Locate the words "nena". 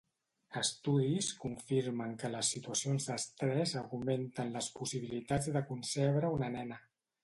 6.61-6.87